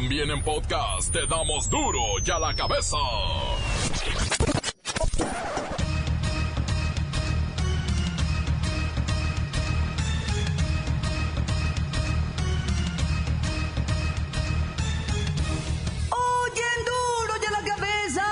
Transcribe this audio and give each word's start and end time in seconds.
También 0.00 0.30
en 0.30 0.40
podcast 0.44 1.12
te 1.12 1.26
damos 1.26 1.68
duro 1.68 1.98
y 2.24 2.30
a 2.30 2.38
la 2.38 2.54
cabeza. 2.54 2.96
Oyen 16.10 16.78
duro 16.86 17.34
y 17.42 17.46
a 17.46 17.50
la 17.50 17.68
cabeza 17.68 18.24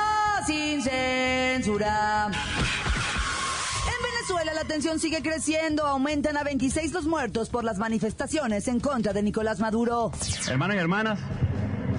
sin 0.47 0.83
censura. 0.83 2.27
En 2.27 4.03
Venezuela 4.05 4.55
la 4.55 4.63
tensión 4.69 5.01
sigue 5.01 5.21
creciendo, 5.21 5.85
aumentan 5.85 6.37
a 6.37 6.45
26 6.45 6.93
los 6.93 7.07
muertos 7.07 7.49
por 7.49 7.65
las 7.65 7.79
manifestaciones 7.79 8.69
en 8.69 8.79
contra 8.79 9.13
de 9.13 9.25
Nicolás 9.25 9.59
Maduro. 9.59 10.13
Hermanos 10.49 10.77
y 10.77 10.79
hermanas, 10.79 11.19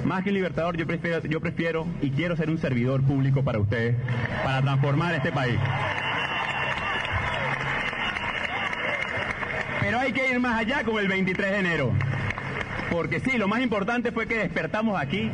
más 0.08 0.24
que 0.24 0.30
un 0.30 0.36
libertador, 0.36 0.78
yo 0.78 0.88
prefiero, 0.88 1.22
yo 1.28 1.42
prefiero 1.42 1.86
y 2.02 2.12
quiero 2.12 2.36
ser 2.38 2.50
un 2.50 2.58
servidor 2.58 3.04
público 3.04 3.44
para 3.44 3.60
ustedes, 3.60 3.96
para 4.44 4.62
transformar 4.62 5.14
este 5.14 5.32
país. 5.32 5.60
Pero 9.82 10.00
hay 10.00 10.14
que 10.14 10.32
ir 10.32 10.40
más 10.40 10.60
allá 10.60 10.84
con 10.84 10.98
el 10.98 11.08
23 11.10 11.52
de 11.52 11.60
enero. 11.60 11.92
Porque 12.90 13.20
sí, 13.20 13.38
lo 13.38 13.50
más 13.50 13.62
importante 13.62 14.14
fue 14.14 14.28
que 14.28 14.38
despertamos 14.38 15.00
aquí 15.00 15.30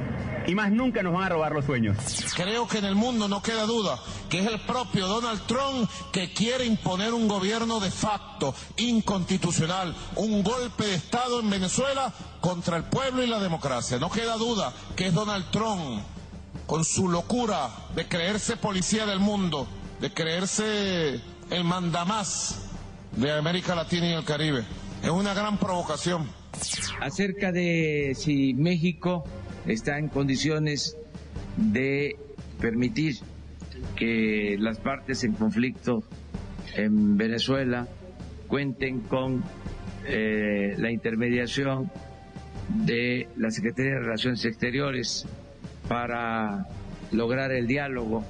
y 0.47 0.55
más 0.55 0.71
nunca 0.71 1.03
nos 1.03 1.13
van 1.13 1.25
a 1.25 1.29
robar 1.29 1.51
los 1.51 1.65
sueños. 1.65 1.95
Creo 2.35 2.67
que 2.67 2.79
en 2.79 2.85
el 2.85 2.95
mundo 2.95 3.27
no 3.27 3.43
queda 3.43 3.65
duda 3.65 3.99
que 4.33 4.39
es 4.39 4.47
el 4.47 4.61
propio 4.61 5.07
Donald 5.07 5.45
Trump 5.45 5.87
que 6.11 6.33
quiere 6.33 6.65
imponer 6.65 7.13
un 7.13 7.27
gobierno 7.27 7.79
de 7.79 7.91
facto, 7.91 8.55
inconstitucional, 8.77 9.95
un 10.15 10.41
golpe 10.41 10.87
de 10.87 10.95
Estado 10.95 11.39
en 11.39 11.51
Venezuela 11.51 12.11
contra 12.41 12.77
el 12.77 12.83
pueblo 12.85 13.21
y 13.21 13.27
la 13.27 13.37
democracia. 13.37 13.99
No 13.99 14.09
queda 14.09 14.35
duda 14.37 14.73
que 14.95 15.05
es 15.05 15.13
Donald 15.13 15.51
Trump, 15.51 16.01
con 16.65 16.83
su 16.83 17.09
locura 17.09 17.69
de 17.95 18.07
creerse 18.07 18.57
policía 18.57 19.05
del 19.05 19.19
mundo, 19.19 19.67
de 20.01 20.11
creerse 20.11 21.21
el 21.51 21.63
mandamás 21.63 22.57
de 23.11 23.31
América 23.33 23.75
Latina 23.75 24.07
y 24.09 24.13
el 24.13 24.25
Caribe. 24.25 24.65
Es 25.03 25.11
una 25.11 25.35
gran 25.35 25.59
provocación. 25.59 26.27
Acerca 27.01 27.51
de 27.51 28.17
si 28.17 28.55
México 28.55 29.25
está 29.67 29.99
en 29.99 30.09
condiciones 30.09 30.97
de 31.55 32.17
permitir 32.59 33.19
que 33.95 34.57
las 34.59 34.79
partes 34.79 35.23
en 35.23 35.33
conflicto 35.33 36.03
en 36.75 37.17
Venezuela 37.17 37.87
cuenten 38.47 39.01
con 39.01 39.43
eh, 40.05 40.75
la 40.77 40.91
intermediación 40.91 41.91
de 42.69 43.27
la 43.37 43.51
Secretaría 43.51 43.93
de 43.93 43.99
Relaciones 43.99 44.45
Exteriores 44.45 45.25
para 45.87 46.67
lograr 47.11 47.51
el 47.51 47.67
diálogo 47.67 48.23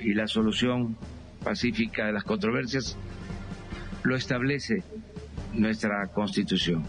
y 0.00 0.14
la 0.14 0.26
solución 0.26 0.96
pacífica 1.42 2.06
de 2.06 2.12
las 2.12 2.24
controversias, 2.24 2.96
lo 4.04 4.16
establece 4.16 4.82
nuestra 5.54 6.06
Constitución. 6.08 6.84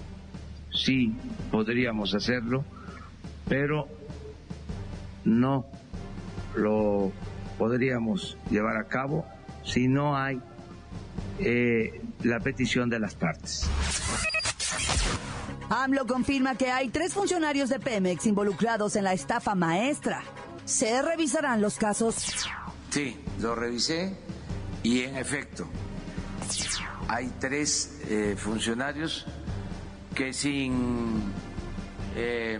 Sí, 0.71 1.13
podríamos 1.51 2.15
hacerlo, 2.15 2.63
pero 3.47 3.87
no 5.25 5.65
lo 6.55 7.11
podríamos 7.57 8.37
llevar 8.49 8.77
a 8.77 8.85
cabo 8.85 9.25
si 9.63 9.87
no 9.87 10.17
hay 10.17 10.41
eh, 11.39 12.01
la 12.23 12.39
petición 12.39 12.89
de 12.89 12.99
las 12.99 13.15
partes. 13.15 13.69
AMLO 15.69 16.05
confirma 16.05 16.55
que 16.55 16.71
hay 16.71 16.89
tres 16.89 17.13
funcionarios 17.13 17.69
de 17.69 17.79
Pemex 17.79 18.25
involucrados 18.27 18.95
en 18.95 19.05
la 19.05 19.13
estafa 19.13 19.55
maestra. 19.55 20.23
Se 20.65 21.01
revisarán 21.01 21.61
los 21.61 21.77
casos. 21.77 22.33
Sí, 22.89 23.19
lo 23.39 23.55
revisé 23.55 24.15
y 24.83 25.01
en 25.01 25.17
efecto 25.17 25.67
hay 27.07 27.31
tres 27.39 27.99
eh, 28.07 28.35
funcionarios 28.37 29.25
que 30.15 30.31
sin 30.31 31.21
eh, 32.15 32.59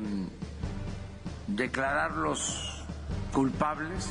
declararlos 1.47 2.83
culpables 3.31 4.09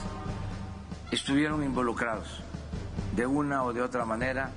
estuvieron 1.12 1.62
involucrados 1.62 2.26
de 3.14 3.26
una 3.26 3.62
o 3.64 3.72
de 3.72 3.82
otra 3.82 4.04
manera 4.04 4.50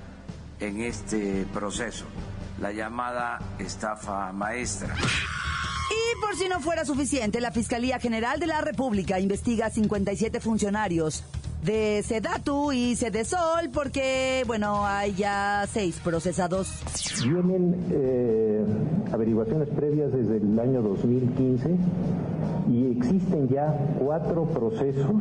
en 0.58 0.80
este 0.80 1.46
proceso, 1.52 2.06
la 2.60 2.72
llamada 2.72 3.38
estafa 3.58 4.32
maestra. 4.32 4.94
Y 5.90 6.20
por 6.20 6.34
si 6.34 6.48
no 6.48 6.60
fuera 6.60 6.84
suficiente, 6.86 7.40
la 7.40 7.52
Fiscalía 7.52 8.00
General 8.00 8.40
de 8.40 8.46
la 8.46 8.62
República 8.62 9.20
investiga 9.20 9.66
a 9.66 9.70
57 9.70 10.40
funcionarios 10.40 11.24
de 11.62 12.02
Sedatu 12.02 12.72
y 12.72 12.96
Sedesol 12.96 13.70
porque, 13.72 14.42
bueno, 14.46 14.86
hay 14.86 15.14
ya 15.14 15.66
seis 15.70 16.00
procesados. 16.02 16.68
Vienen 17.22 17.86
eh, 17.90 18.64
averiguaciones 19.12 19.68
previas 19.68 20.10
desde 20.12 20.38
el 20.38 20.58
año 20.58 20.80
2015 20.80 21.76
y 22.70 22.98
existen 22.98 23.48
ya 23.48 23.76
cuatro 23.98 24.46
procesos 24.46 25.12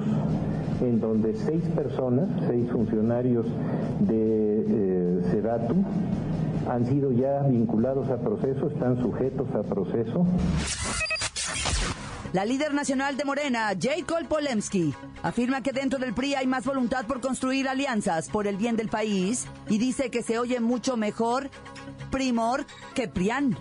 en 0.82 1.00
donde 1.00 1.36
seis 1.36 1.64
personas, 1.76 2.30
seis 2.48 2.70
funcionarios 2.72 3.46
de 4.02 4.66
eh, 4.68 5.22
Sedatu, 5.32 5.76
han 6.70 6.86
sido 6.86 7.12
ya 7.12 7.44
vinculados 7.44 8.10
a 8.10 8.18
proceso, 8.18 8.68
están 8.68 9.02
sujetos 9.02 9.48
a 9.54 9.62
proceso. 9.64 10.26
La 12.34 12.44
líder 12.44 12.74
nacional 12.74 13.16
de 13.16 13.24
Morena, 13.24 13.72
Jacob 13.80 14.28
Polemski, 14.28 14.94
afirma 15.24 15.64
que 15.64 15.72
dentro 15.72 16.00
del 16.00 16.14
PRI 16.14 16.36
hay 16.36 16.48
más 16.48 16.66
voluntad 16.66 17.06
por 17.06 17.22
construir 17.22 17.70
alianzas 17.70 18.28
por 18.28 18.46
el 18.46 18.58
bien 18.58 18.76
del 18.76 18.90
país 18.90 19.48
y 19.70 19.78
dice 19.78 20.10
que 20.10 20.22
se 20.22 20.38
oye 20.38 20.60
mucho 20.60 20.98
mejor 20.98 21.50
Primor 22.12 22.66
que 22.94 23.08
Prián. 23.08 23.58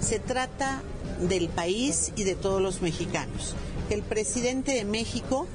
Se 0.00 0.18
trata 0.18 0.82
del 1.20 1.48
país 1.48 2.12
y 2.14 2.24
de 2.24 2.34
todos 2.34 2.60
los 2.60 2.82
mexicanos. 2.82 3.56
El 3.88 4.02
presidente 4.02 4.72
de 4.72 4.84
México 4.84 5.46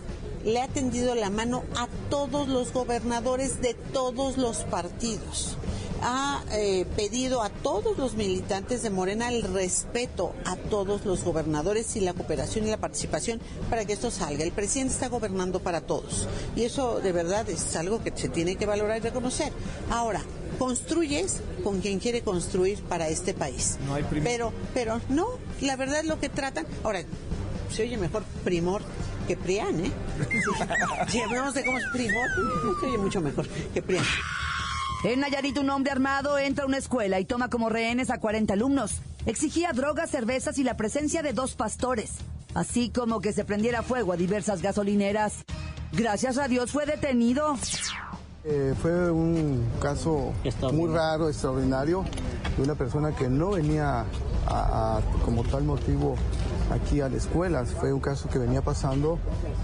le 0.45 0.61
ha 0.61 0.67
tendido 0.67 1.15
la 1.15 1.29
mano 1.29 1.63
a 1.75 1.87
todos 2.09 2.47
los 2.47 2.73
gobernadores 2.73 3.61
de 3.61 3.73
todos 3.73 4.37
los 4.37 4.57
partidos. 4.57 5.57
Ha 6.03 6.43
eh, 6.51 6.85
pedido 6.95 7.43
a 7.43 7.49
todos 7.49 7.95
los 7.99 8.15
militantes 8.15 8.81
de 8.81 8.89
Morena 8.89 9.29
el 9.29 9.43
respeto 9.43 10.33
a 10.45 10.55
todos 10.55 11.05
los 11.05 11.23
gobernadores 11.23 11.95
y 11.95 11.99
la 11.99 12.13
cooperación 12.13 12.65
y 12.65 12.71
la 12.71 12.77
participación 12.77 13.39
para 13.69 13.85
que 13.85 13.93
esto 13.93 14.09
salga. 14.09 14.43
El 14.43 14.51
presidente 14.51 14.93
está 14.93 15.09
gobernando 15.09 15.59
para 15.59 15.81
todos 15.81 16.27
y 16.55 16.63
eso 16.63 16.99
de 17.01 17.11
verdad 17.11 17.47
es 17.51 17.75
algo 17.75 18.03
que 18.03 18.11
se 18.15 18.29
tiene 18.29 18.55
que 18.55 18.65
valorar 18.65 18.97
y 18.97 19.01
reconocer. 19.01 19.53
Ahora, 19.91 20.23
construyes 20.57 21.41
con 21.63 21.81
quien 21.81 21.99
quiere 21.99 22.21
construir 22.21 22.81
para 22.83 23.07
este 23.09 23.35
país. 23.35 23.77
pero, 24.23 24.53
pero 24.73 25.01
no, 25.09 25.27
la 25.61 25.75
verdad 25.75 25.99
es 25.99 26.05
lo 26.07 26.19
que 26.19 26.29
tratan. 26.29 26.65
Ahora, 26.83 27.03
se 27.71 27.83
oye 27.83 27.97
mejor 27.97 28.23
primor 28.43 28.81
que 29.31 29.37
Prián, 29.37 29.79
¿eh? 29.79 29.91
si 31.07 31.21
hablamos 31.21 31.53
de 31.53 31.63
cómo 31.63 31.77
es 31.77 31.85
primor, 31.93 32.27
se 32.81 32.85
oye 32.85 32.97
mucho 32.97 33.21
mejor 33.21 33.47
que 33.47 33.81
Prián. 33.81 34.03
En 35.05 35.21
Nayarit, 35.21 35.57
un 35.57 35.69
hombre 35.69 35.89
armado 35.89 36.37
entra 36.37 36.65
a 36.65 36.67
una 36.67 36.77
escuela 36.77 37.17
y 37.17 37.23
toma 37.23 37.49
como 37.49 37.69
rehenes 37.69 38.09
a 38.09 38.19
40 38.19 38.51
alumnos. 38.51 38.99
Exigía 39.25 39.71
drogas, 39.71 40.09
cervezas 40.09 40.57
y 40.57 40.65
la 40.65 40.75
presencia 40.75 41.23
de 41.23 41.31
dos 41.31 41.55
pastores, 41.55 42.15
así 42.55 42.89
como 42.89 43.21
que 43.21 43.31
se 43.31 43.45
prendiera 43.45 43.83
fuego 43.83 44.11
a 44.11 44.17
diversas 44.17 44.61
gasolineras. 44.61 45.45
Gracias 45.93 46.37
a 46.37 46.49
Dios 46.49 46.71
fue 46.71 46.85
detenido. 46.85 47.55
Eh, 48.43 48.73
fue 48.81 49.11
un 49.11 49.65
caso 49.81 50.33
muy 50.73 50.91
raro, 50.91 51.29
extraordinario, 51.29 52.03
de 52.57 52.63
una 52.63 52.75
persona 52.75 53.15
que 53.15 53.29
no 53.29 53.51
venía 53.51 54.01
a, 54.45 54.97
a, 54.97 55.01
como 55.23 55.45
tal 55.45 55.63
motivo 55.63 56.17
aquí 56.71 57.01
a 57.01 57.09
la 57.09 57.17
escuela. 57.17 57.65
Fue 57.65 57.93
un 57.93 57.99
caso 57.99 58.29
que 58.29 58.39
venía 58.39 58.61
pasando 58.61 59.19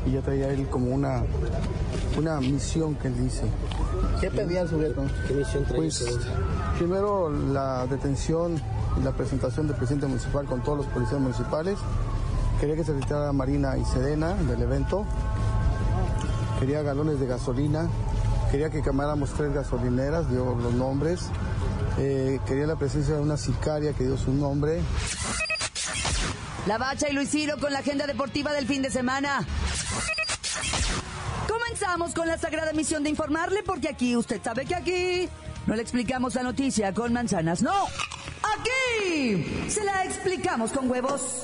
y 0.05 0.11
ya 0.11 0.21
traía 0.21 0.49
él 0.49 0.67
como 0.67 0.93
una, 0.93 1.23
una 2.17 2.39
misión 2.39 2.95
que 2.95 3.07
él 3.07 3.17
dice. 3.17 3.43
¿Qué 4.19 4.29
pedía 4.29 4.61
el 4.61 4.69
sujeto? 4.69 5.03
¿Qué 5.27 5.33
misión 5.33 5.63
traía? 5.63 5.81
Pues 5.81 6.05
primero 6.77 7.29
la 7.29 7.87
detención 7.87 8.61
y 8.99 9.03
la 9.03 9.11
presentación 9.11 9.67
del 9.67 9.77
presidente 9.77 10.07
municipal 10.07 10.45
con 10.45 10.61
todos 10.63 10.79
los 10.79 10.87
policías 10.87 11.19
municipales. 11.19 11.77
Quería 12.59 12.75
que 12.75 12.83
se 12.83 12.93
retirara 12.93 13.31
Marina 13.33 13.77
y 13.77 13.85
Sedena 13.85 14.33
del 14.33 14.61
evento. 14.61 15.05
Quería 16.59 16.81
galones 16.81 17.19
de 17.19 17.27
gasolina. 17.27 17.87
Quería 18.51 18.69
que 18.69 18.81
quemáramos 18.81 19.31
tres 19.33 19.53
gasolineras, 19.53 20.29
dio 20.29 20.55
los 20.55 20.73
nombres. 20.73 21.29
Eh, 21.99 22.39
quería 22.45 22.65
la 22.65 22.75
presencia 22.75 23.15
de 23.15 23.21
una 23.21 23.37
sicaria 23.37 23.93
que 23.93 24.05
dio 24.05 24.17
su 24.17 24.31
nombre. 24.31 24.81
La 26.67 26.77
Bacha 26.77 27.07
y 27.09 27.13
Luis 27.13 27.29
Ciro 27.29 27.57
con 27.57 27.71
la 27.71 27.79
agenda 27.79 28.05
deportiva 28.05 28.51
del 28.51 28.67
fin 28.67 28.81
de 28.81 28.91
semana. 28.91 29.39
Comenzamos 31.47 32.13
con 32.13 32.27
la 32.27 32.37
sagrada 32.37 32.73
misión 32.73 33.03
de 33.03 33.09
informarle, 33.09 33.63
porque 33.63 33.87
aquí, 33.87 34.17
usted 34.17 34.41
sabe 34.43 34.65
que 34.65 34.75
aquí 34.75 35.29
no 35.65 35.75
le 35.75 35.81
explicamos 35.81 36.35
la 36.35 36.43
noticia 36.43 36.93
con 36.93 37.13
manzanas, 37.13 37.61
no. 37.61 37.85
Aquí 38.59 39.69
se 39.69 39.81
la 39.85 40.03
explicamos 40.03 40.73
con 40.73 40.91
huevos. 40.91 41.43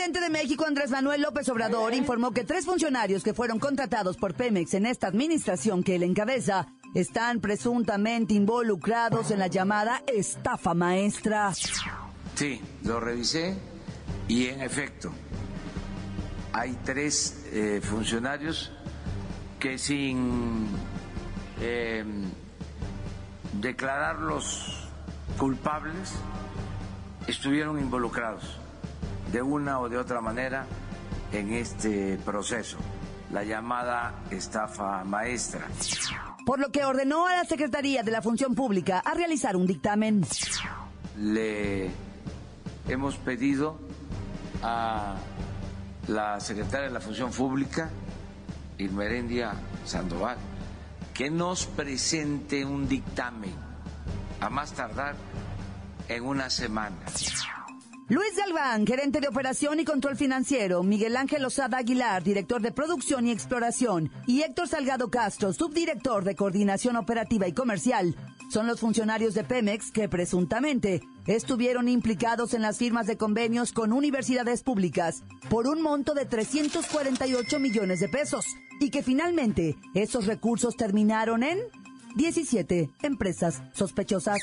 Presidente 0.00 0.20
de 0.20 0.30
México, 0.30 0.64
Andrés 0.64 0.90
Manuel 0.90 1.20
López 1.20 1.46
Obrador, 1.50 1.92
informó 1.92 2.30
que 2.30 2.42
tres 2.42 2.64
funcionarios 2.64 3.22
que 3.22 3.34
fueron 3.34 3.58
contratados 3.58 4.16
por 4.16 4.32
Pemex 4.32 4.72
en 4.72 4.86
esta 4.86 5.08
administración 5.08 5.82
que 5.82 5.96
él 5.96 6.04
encabeza 6.04 6.68
están 6.94 7.38
presuntamente 7.40 8.32
involucrados 8.32 9.30
en 9.30 9.40
la 9.40 9.48
llamada 9.48 10.02
estafa 10.06 10.72
maestra. 10.72 11.52
Sí, 12.34 12.62
lo 12.84 12.98
revisé 12.98 13.58
y 14.26 14.46
en 14.46 14.62
efecto 14.62 15.12
hay 16.54 16.78
tres 16.82 17.44
eh, 17.52 17.82
funcionarios 17.82 18.72
que 19.58 19.76
sin 19.76 20.66
eh, 21.60 22.02
declararlos 23.60 24.88
culpables 25.36 26.14
estuvieron 27.26 27.78
involucrados 27.78 28.60
de 29.32 29.42
una 29.42 29.80
o 29.80 29.88
de 29.88 29.98
otra 29.98 30.20
manera 30.20 30.66
en 31.32 31.52
este 31.52 32.18
proceso, 32.24 32.78
la 33.32 33.44
llamada 33.44 34.14
estafa 34.30 35.04
maestra. 35.04 35.66
Por 36.44 36.58
lo 36.58 36.70
que 36.70 36.84
ordenó 36.84 37.26
a 37.26 37.36
la 37.36 37.44
Secretaría 37.44 38.02
de 38.02 38.10
la 38.10 38.22
Función 38.22 38.54
Pública 38.54 39.00
a 39.04 39.14
realizar 39.14 39.56
un 39.56 39.66
dictamen. 39.66 40.24
Le 41.16 41.90
hemos 42.88 43.16
pedido 43.16 43.78
a 44.62 45.14
la 46.08 46.40
secretaria 46.40 46.88
de 46.88 46.94
la 46.94 47.00
Función 47.00 47.30
Pública, 47.30 47.90
Irmerendia 48.78 49.52
Sandoval, 49.84 50.38
que 51.14 51.30
nos 51.30 51.66
presente 51.66 52.64
un 52.64 52.88
dictamen 52.88 53.54
a 54.40 54.50
más 54.50 54.72
tardar 54.72 55.14
en 56.08 56.24
una 56.24 56.50
semana. 56.50 56.96
Luis 58.10 58.34
Galván, 58.36 58.88
gerente 58.88 59.20
de 59.20 59.28
operación 59.28 59.78
y 59.78 59.84
control 59.84 60.16
financiero, 60.16 60.82
Miguel 60.82 61.16
Ángel 61.16 61.44
Osada 61.44 61.78
Aguilar, 61.78 62.24
director 62.24 62.60
de 62.60 62.72
producción 62.72 63.28
y 63.28 63.30
exploración, 63.30 64.10
y 64.26 64.42
Héctor 64.42 64.66
Salgado 64.66 65.12
Castro, 65.12 65.52
subdirector 65.52 66.24
de 66.24 66.34
coordinación 66.34 66.96
operativa 66.96 67.46
y 67.46 67.52
comercial, 67.52 68.16
son 68.50 68.66
los 68.66 68.80
funcionarios 68.80 69.34
de 69.34 69.44
Pemex 69.44 69.92
que 69.92 70.08
presuntamente 70.08 71.02
estuvieron 71.28 71.88
implicados 71.88 72.52
en 72.52 72.62
las 72.62 72.78
firmas 72.78 73.06
de 73.06 73.16
convenios 73.16 73.70
con 73.70 73.92
universidades 73.92 74.64
públicas 74.64 75.22
por 75.48 75.68
un 75.68 75.80
monto 75.80 76.12
de 76.12 76.26
348 76.26 77.60
millones 77.60 78.00
de 78.00 78.08
pesos 78.08 78.44
y 78.80 78.90
que 78.90 79.04
finalmente 79.04 79.76
esos 79.94 80.26
recursos 80.26 80.76
terminaron 80.76 81.44
en 81.44 81.60
17 82.16 82.90
empresas 83.02 83.62
sospechosas. 83.72 84.38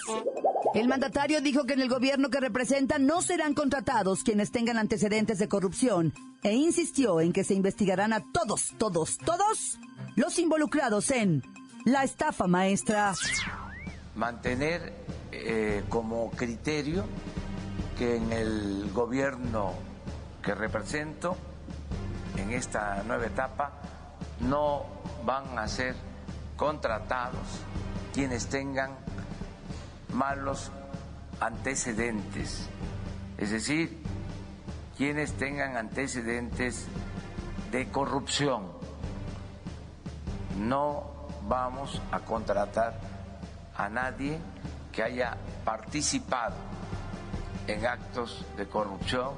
El 0.74 0.88
mandatario 0.88 1.42
dijo 1.42 1.66
que 1.66 1.74
en 1.74 1.82
el 1.82 1.90
gobierno 1.90 2.30
que 2.30 2.40
representa 2.40 3.00
no 3.00 3.22
serán 3.22 3.54
contratados 3.54 4.24
quienes 4.24 4.52
tengan 4.52 4.78
antecedentes 4.78 5.40
de 5.40 5.48
corrupción 5.48 6.14
e 6.44 6.54
insistió 6.54 7.22
en 7.22 7.34
que 7.34 7.44
se 7.44 7.54
investigarán 7.54 8.14
a 8.14 8.24
todos, 8.32 8.74
todos, 8.78 9.18
todos 9.18 9.80
los 10.16 10.38
involucrados 10.40 11.12
en 11.12 11.44
la 11.86 12.04
estafa 12.04 12.48
maestra. 12.48 13.14
Mantener 14.16 14.94
eh, 15.32 15.84
como 15.90 16.32
criterio 16.32 17.06
que 17.98 18.18
en 18.18 18.32
el 18.32 18.92
gobierno 18.94 19.74
que 20.44 20.54
represento, 20.54 21.36
en 22.38 22.52
esta 22.52 23.04
nueva 23.04 23.26
etapa, 23.26 23.74
no 24.40 24.86
van 25.26 25.58
a 25.58 25.68
ser 25.68 25.96
contratados 26.58 27.62
quienes 28.14 28.48
tengan 28.48 28.96
malos 30.14 30.72
antecedentes, 31.40 32.68
es 33.38 33.52
decir, 33.52 34.04
quienes 34.98 35.34
tengan 35.34 35.78
antecedentes 35.78 36.88
de 37.72 37.88
corrupción. 37.90 38.72
No 40.58 41.12
vamos 41.48 42.02
a 42.12 42.20
contratar 42.20 43.00
a 43.76 43.88
nadie 43.90 44.40
que 44.92 45.04
haya 45.04 45.38
participado 45.64 46.56
en 47.68 47.86
actos 47.86 48.44
de 48.58 48.68
corrupción. 48.68 49.36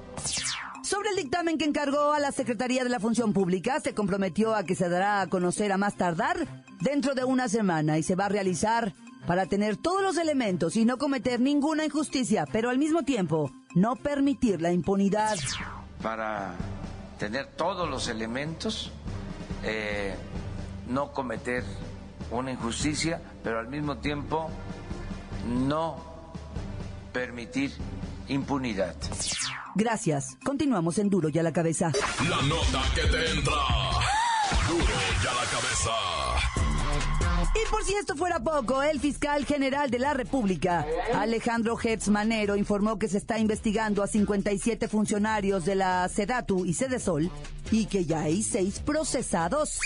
Sobre 0.90 1.12
el 1.12 1.18
dictamen 1.18 1.60
que 1.60 1.66
encargó 1.66 2.14
a 2.14 2.20
la 2.20 2.32
Secretaría 2.32 2.84
de 2.84 2.90
la 2.90 3.00
Función 3.00 3.32
Pública, 3.32 3.80
se 3.80 3.94
comprometió 3.94 4.56
a 4.56 4.64
que 4.64 4.74
se 4.74 4.90
dará 4.90 5.22
a 5.22 5.28
conocer 5.28 5.72
a 5.72 5.78
más 5.78 5.96
tardar 5.96 6.64
dentro 6.82 7.14
de 7.14 7.24
una 7.24 7.48
semana 7.48 8.00
y 8.00 8.02
se 8.02 8.16
va 8.16 8.26
a 8.26 8.30
realizar 8.30 8.96
para 9.28 9.46
tener 9.46 9.78
todos 9.78 10.02
los 10.02 10.18
elementos 10.18 10.76
y 10.78 10.86
no 10.86 10.98
cometer 10.98 11.42
ninguna 11.42 11.86
injusticia, 11.86 12.48
pero 12.52 12.72
al 12.72 12.80
mismo 12.80 13.04
tiempo 13.04 13.52
no 13.76 13.98
permitir 13.98 14.64
la 14.64 14.72
impunidad. 14.72 15.38
Para 16.02 16.56
tener 17.20 17.46
todos 17.56 17.88
los 17.88 18.08
elementos, 18.08 18.92
eh, 19.62 20.16
no 20.88 21.12
cometer 21.12 21.64
una 22.32 22.50
injusticia, 22.50 23.22
pero 23.44 23.60
al 23.60 23.68
mismo 23.68 24.00
tiempo 24.00 24.50
no 25.46 26.34
permitir 27.14 27.74
impunidad. 28.28 28.96
Gracias. 29.76 30.38
Continuamos 30.44 30.98
en 31.00 31.10
Duro 31.10 31.30
y 31.30 31.40
a 31.40 31.44
la 31.44 31.54
cabeza. 31.54 31.92
La 32.30 32.42
nota 32.44 32.84
que 32.96 33.02
te 33.02 33.32
entra. 33.32 33.54
Duro 34.68 34.84
y 34.84 35.28
a 35.28 35.34
la 35.34 35.46
cabeza. 35.52 35.92
Y 37.56 37.72
por 37.72 37.84
si 37.84 37.94
esto 37.96 38.16
fuera 38.16 38.40
poco, 38.40 38.84
el 38.84 39.00
fiscal 39.00 39.44
general 39.46 39.90
de 39.90 39.98
la 39.98 40.14
República, 40.14 40.86
Alejandro 41.16 41.78
Hertz 41.82 42.08
Manero, 42.10 42.56
informó 42.56 43.00
que 43.00 43.08
se 43.08 43.18
está 43.18 43.40
investigando 43.40 44.04
a 44.04 44.08
57 44.08 44.88
funcionarios 44.88 45.66
de 45.66 45.76
la 45.76 46.08
Sedatu 46.10 46.66
y 46.66 46.74
Sedesol 46.74 47.32
y 47.72 47.86
que 47.88 48.06
ya 48.06 48.22
hay 48.22 48.44
seis 48.44 48.80
procesados. 48.80 49.80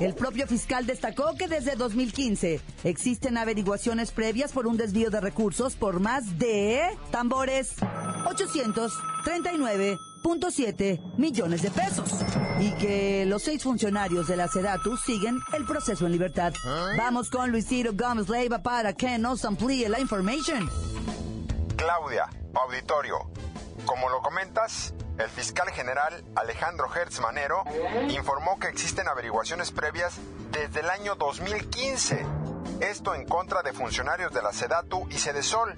El 0.00 0.14
propio 0.14 0.46
fiscal 0.46 0.84
destacó 0.84 1.34
que 1.36 1.46
desde 1.46 1.76
2015 1.76 2.60
existen 2.82 3.38
averiguaciones 3.38 4.10
previas 4.10 4.52
por 4.52 4.66
un 4.66 4.76
desvío 4.76 5.10
de 5.10 5.20
recursos 5.20 5.76
por 5.76 6.00
más 6.00 6.38
de 6.38 6.82
tambores 7.10 7.76
839.7 8.24 11.18
millones 11.18 11.62
de 11.62 11.70
pesos 11.70 12.10
y 12.58 12.74
que 12.74 13.24
los 13.26 13.42
seis 13.42 13.62
funcionarios 13.62 14.26
de 14.26 14.36
la 14.36 14.48
Sedatu 14.48 14.96
siguen 14.96 15.38
el 15.52 15.66
proceso 15.66 16.06
en 16.06 16.12
libertad. 16.12 16.54
Vamos 16.96 17.28
con 17.30 17.50
Luisito 17.50 17.90
Gómez 17.92 18.28
Leiva 18.28 18.60
para 18.60 18.94
que 18.94 19.18
nos 19.18 19.44
amplíe 19.44 19.88
la 19.88 20.00
información. 20.00 20.70
Claudia, 21.76 22.28
auditorio. 22.54 23.18
Como 23.84 24.08
lo 24.08 24.22
comentas, 24.22 24.94
el 25.18 25.28
fiscal 25.28 25.70
general 25.70 26.24
Alejandro 26.34 26.88
Hertz 26.92 27.20
Manero 27.20 27.62
informó 28.08 28.58
que 28.58 28.68
existen 28.68 29.06
averiguaciones 29.06 29.70
previas 29.70 30.18
desde 30.50 30.80
el 30.80 30.90
año 30.90 31.14
2015. 31.16 32.24
Esto 32.80 33.14
en 33.14 33.26
contra 33.26 33.62
de 33.62 33.72
funcionarios 33.72 34.32
de 34.32 34.42
la 34.42 34.52
Sedatu 34.52 35.06
y 35.10 35.18
Sedesol 35.18 35.74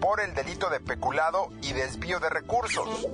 por 0.00 0.20
el 0.20 0.34
delito 0.34 0.70
de 0.70 0.80
peculado 0.80 1.50
y 1.62 1.72
desvío 1.72 2.20
de 2.20 2.30
recursos. 2.30 3.06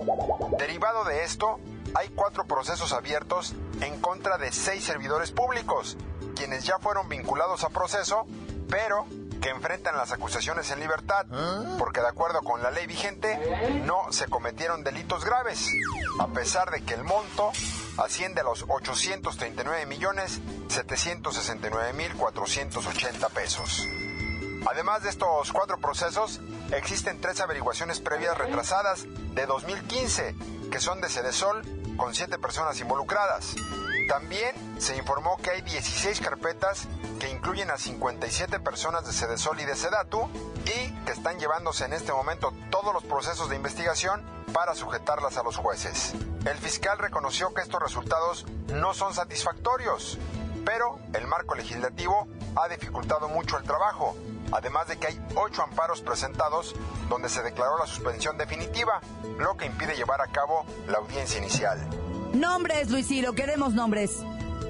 Derivado 0.59 1.05
de 1.05 1.25
esto, 1.25 1.59
hay 1.95 2.09
cuatro 2.11 2.45
procesos 2.45 2.93
abiertos 2.93 3.55
en 3.81 4.00
contra 4.00 4.38
de 4.38 4.52
seis 4.52 4.85
servidores 4.85 5.33
públicos, 5.33 5.97
quienes 6.35 6.64
ya 6.64 6.78
fueron 6.78 7.09
vinculados 7.09 7.64
a 7.64 7.71
proceso, 7.71 8.26
pero 8.69 9.07
que 9.40 9.50
enfrentan 9.50 9.97
las 9.97 10.12
acusaciones 10.12 10.71
en 10.71 10.81
libertad, 10.81 11.26
porque 11.78 12.00
de 12.00 12.09
acuerdo 12.09 12.43
con 12.43 12.62
la 12.62 12.71
ley 12.71 12.87
vigente 12.87 13.38
no 13.85 14.11
se 14.12 14.26
cometieron 14.26 14.83
delitos 14.83 15.25
graves, 15.25 15.69
a 16.21 16.28
pesar 16.28 16.71
de 16.71 16.83
que 16.83 16.95
el 16.95 17.05
monto 17.05 17.52
asciende 17.99 18.40
a 18.40 18.45
los 18.45 18.64
839 18.69 19.87
millones 19.87 20.40
769 20.69 21.93
mil 21.93 22.14
480 22.14 23.28
pesos. 23.31 23.87
Además 24.68 25.02
de 25.02 25.11
estos 25.11 25.52
cuatro 25.52 25.78
procesos, 25.78 26.40
existen 26.73 27.20
tres 27.20 27.40
averiguaciones 27.40 28.00
previas 28.00 28.37
retrasadas 28.37 29.06
de 29.35 29.46
2015, 29.46 30.35
que 30.70 30.80
son 30.80 31.00
de 31.00 31.08
Cedesol, 31.08 31.62
con 31.96 32.14
siete 32.14 32.38
personas 32.38 32.80
involucradas. 32.80 33.54
También 34.08 34.54
se 34.78 34.96
informó 34.96 35.37
que 35.38 35.50
hay 35.50 35.62
16 35.62 36.20
carpetas 36.20 36.88
que 37.20 37.28
incluyen 37.30 37.70
a 37.70 37.78
57 37.78 38.61
personas 38.61 39.06
de 39.06 39.12
Sedesol 39.12 39.61
y 39.61 39.64
de 39.64 39.75
Sedatu 39.75 40.28
y 40.64 40.90
que 41.04 41.12
están 41.12 41.38
llevándose 41.38 41.85
en 41.85 41.92
este 41.92 42.12
momento 42.12 42.52
todos 42.70 42.92
los 42.92 43.04
procesos 43.04 43.49
de 43.49 43.56
investigación 43.56 44.23
para 44.52 44.75
sujetarlas 44.75 45.37
a 45.38 45.42
los 45.42 45.56
jueces. 45.56 46.12
El 46.44 46.58
fiscal 46.58 46.99
reconoció 46.99 47.54
que 47.54 47.62
estos 47.62 47.82
resultados 47.82 48.46
no 48.68 48.94
son 48.94 49.14
satisfactorios, 49.14 50.18
pero 50.64 50.99
el 51.14 51.26
marco 51.26 51.54
legislativo 51.54 52.28
ha 52.56 52.68
dificultado 52.68 53.28
mucho 53.28 53.58
el 53.58 53.64
trabajo, 53.64 54.16
además 54.53 54.88
de 54.88 54.99
que 54.99 55.09
hay 55.09 55.21
ocho 55.35 55.62
amparos 55.62 56.00
presentados 56.00 56.75
donde 57.09 57.29
se 57.29 57.43
declaró 57.43 57.79
la 57.79 57.87
suspensión 57.87 58.38
definitiva, 58.38 59.00
lo 59.38 59.57
que 59.57 59.67
impide 59.67 59.97
llevar 59.97 60.21
a 60.21 60.26
cabo 60.29 60.65
la 60.88 60.99
audiencia 60.99 61.38
inicial. 61.38 61.79
Nombres, 62.33 62.91
Luis 62.91 63.09
Ciro, 63.09 63.33
queremos 63.35 63.73
nombres. 63.75 64.23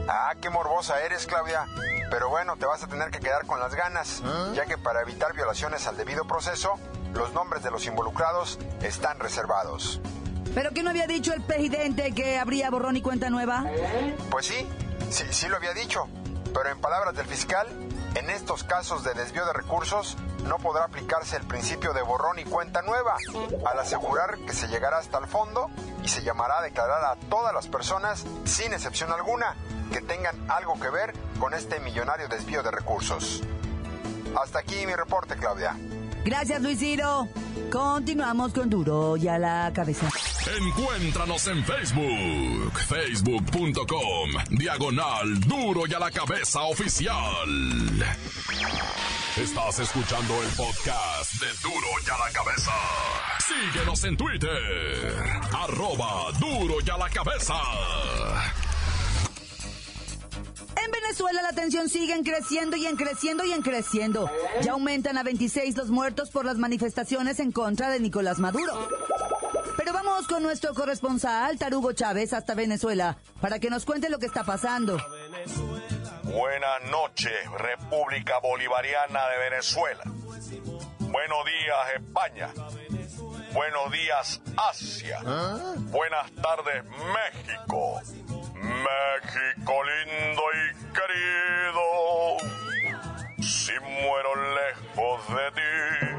Ah, 0.09 0.35
qué 0.41 0.51
morbosa 0.51 1.01
eres, 1.03 1.27
Claudia. 1.27 1.67
Pero 2.11 2.29
bueno, 2.29 2.57
te 2.57 2.67
vas 2.67 2.83
a 2.83 2.87
tener 2.87 3.11
que 3.11 3.19
quedar 3.19 3.47
con 3.47 3.59
las 3.59 3.75
ganas, 3.75 4.23
ya 4.55 4.65
que 4.67 4.79
para 4.79 5.03
evitar 5.03 5.35
violaciones 5.35 5.87
al 5.89 5.97
debido 5.97 6.25
proceso, 6.27 6.75
los 7.15 7.33
nombres 7.33 7.63
de 7.65 7.71
los 7.71 7.87
involucrados 7.87 8.59
están 8.83 9.19
reservados. 9.19 10.01
¿Pero 10.55 10.71
qué 10.71 10.83
no 10.83 10.91
había 10.91 11.07
dicho 11.07 11.35
el 11.35 11.43
presidente 11.43 12.13
que 12.13 12.39
habría 12.39 12.71
borrón 12.71 12.97
y 12.97 13.03
cuenta 13.03 13.29
nueva? 13.31 13.65
Pues 14.31 14.47
sí, 14.47 14.67
sí, 15.11 15.25
sí 15.31 15.49
lo 15.49 15.57
había 15.57 15.75
dicho. 15.75 16.09
Pero 16.57 16.71
en 16.71 16.81
palabras 16.81 17.15
del 17.15 17.27
fiscal, 17.27 17.67
en 18.15 18.31
estos 18.31 18.65
casos 18.65 19.05
de 19.05 19.13
desvío 19.13 19.45
de 19.45 19.53
recursos 19.53 20.17
no 20.49 20.57
podrá 20.57 20.85
aplicarse 20.85 21.37
el 21.37 21.43
principio 21.43 21.93
de 21.93 22.01
borrón 22.01 22.39
y 22.39 22.45
cuenta 22.45 22.81
nueva, 22.81 23.17
al 23.67 23.79
asegurar 23.79 24.39
que 24.39 24.55
se 24.55 24.67
llegará 24.69 24.97
hasta 24.97 25.19
el 25.19 25.27
fondo 25.27 25.69
y 26.03 26.09
se 26.09 26.23
llamará 26.23 26.61
a 26.61 26.63
declarar 26.63 27.05
a 27.05 27.17
todas 27.29 27.53
las 27.53 27.69
personas, 27.69 28.25
sin 28.45 28.73
excepción 28.73 29.13
alguna, 29.13 29.55
que 29.93 30.01
tengan 30.01 30.35
algo 30.51 30.81
que 30.81 30.89
ver 30.89 31.13
con 31.39 31.53
este 31.53 31.79
millonario 31.81 32.27
desvío 32.29 32.63
de 32.63 32.71
recursos. 32.71 33.43
Hasta 34.43 34.61
aquí 34.61 34.87
mi 34.87 34.95
reporte, 34.95 35.37
Claudia. 35.37 35.77
Gracias, 36.25 36.63
Luis 36.63 36.79
Ciro. 36.79 37.29
Continuamos 37.71 38.55
con 38.55 38.71
Duro 38.71 39.19
y 39.19 39.29
a 39.29 39.39
la 39.39 39.71
cabeza. 39.75 40.09
Encuéntranos 40.47 41.49
en 41.49 41.65
Facebook, 41.65 42.79
facebook.com, 42.87 44.31
diagonal 44.51 45.41
Duro 45.41 45.89
y 45.89 45.95
a 45.95 45.99
la 45.99 46.11
cabeza 46.13 46.63
oficial. 46.63 47.49
Estás 49.37 49.81
escuchando 49.81 50.41
el 50.43 50.49
podcast 50.51 51.35
de 51.41 51.49
Duro 51.63 51.89
y 52.07 52.11
a 52.11 52.19
la 52.25 52.33
cabeza. 52.33 52.71
Síguenos 53.41 54.05
en 54.05 54.17
Twitter, 54.17 55.15
arroba 55.53 56.31
Duro 56.39 56.77
y 56.81 56.91
a 56.91 56.97
la 56.97 57.11
cabeza. 57.11 57.55
En 60.85 60.93
Venezuela 60.93 61.43
la 61.43 61.53
tensión 61.55 61.89
sigue 61.89 62.15
en 62.15 62.23
creciendo 62.23 62.77
y 62.77 62.87
en 62.87 62.95
creciendo 62.95 63.45
y 63.45 63.53
en 63.53 63.63
creciendo. 63.63 64.31
Ya 64.63 64.73
aumentan 64.73 65.19
a 65.19 65.25
26 65.25 65.77
los 65.77 65.91
muertos 65.91 66.31
por 66.31 66.45
las 66.45 66.57
manifestaciones 66.57 67.41
en 67.41 67.51
contra 67.51 67.91
de 67.91 67.99
Nicolás 67.99 68.39
Maduro. 68.39 68.89
Con 70.29 70.43
nuestro 70.43 70.75
corresponsal, 70.75 71.57
Tarugo 71.57 71.93
Chávez, 71.93 72.33
hasta 72.33 72.55
Venezuela, 72.55 73.17
para 73.41 73.59
que 73.59 73.71
nos 73.71 73.85
cuente 73.85 74.11
lo 74.11 74.19
que 74.19 74.27
está 74.27 74.45
pasando. 74.45 74.99
Buenas 76.25 76.83
noches, 76.91 77.33
República 77.59 78.39
Bolivariana 78.41 79.29
de 79.29 79.39
Venezuela. 79.51 80.03
Buenos 80.99 81.45
días, 81.47 81.77
España. 81.95 82.49
Buenos 83.53 83.93
días, 83.93 84.43
Asia. 84.57 85.21
Buenas 85.91 86.31
tardes, 86.43 86.85
México. 86.85 88.01
México 88.55 89.73
lindo 89.85 90.43
y 90.53 90.75
querido. 90.93 91.83
Si 93.41 93.73
muero 93.81 94.35
lejos 94.55 95.29
de 95.29 95.51
ti. 95.53 96.16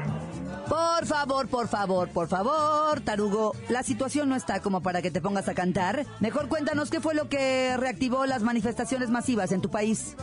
Por 0.68 1.06
favor, 1.06 1.48
por 1.48 1.68
favor, 1.68 2.08
por 2.10 2.28
favor, 2.28 3.00
Tarugo, 3.00 3.54
la 3.68 3.82
situación 3.82 4.28
no 4.28 4.36
está 4.36 4.60
como 4.60 4.82
para 4.82 5.00
que 5.00 5.10
te 5.10 5.20
pongas 5.20 5.48
a 5.48 5.54
cantar. 5.54 6.04
Mejor 6.20 6.48
cuéntanos 6.48 6.90
qué 6.90 7.00
fue 7.00 7.14
lo 7.14 7.28
que 7.28 7.76
reactivó 7.78 8.26
las 8.26 8.42
manifestaciones 8.42 9.08
masivas 9.08 9.52
en 9.52 9.62
tu 9.62 9.70
país. 9.70 10.16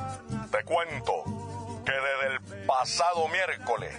Te 0.51 0.63
cuento 0.63 1.23
que 1.85 1.91
desde 1.91 2.35
el 2.35 2.65
pasado 2.65 3.27
miércoles 3.29 3.93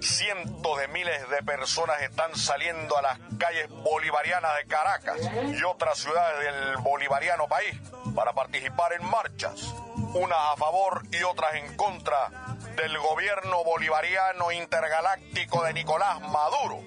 cientos 0.00 0.78
de 0.78 0.88
miles 0.88 1.30
de 1.30 1.42
personas 1.44 2.02
están 2.02 2.34
saliendo 2.34 2.96
a 2.98 3.02
las 3.02 3.18
calles 3.38 3.68
bolivarianas 3.68 4.56
de 4.56 4.66
Caracas 4.66 5.20
y 5.56 5.62
otras 5.62 5.98
ciudades 5.98 6.40
del 6.44 6.76
bolivariano 6.78 7.46
país 7.46 7.78
para 8.14 8.32
participar 8.32 8.92
en 8.94 9.08
marchas, 9.08 9.74
unas 10.14 10.38
a 10.52 10.56
favor 10.56 11.02
y 11.12 11.22
otras 11.22 11.54
en 11.54 11.76
contra 11.76 12.30
del 12.76 12.98
gobierno 12.98 13.64
bolivariano 13.64 14.52
intergaláctico 14.52 15.64
de 15.64 15.74
Nicolás 15.74 16.20
Maduro. 16.20 16.80